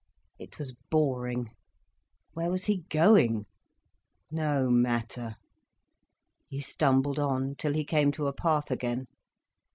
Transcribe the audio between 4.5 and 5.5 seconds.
matter.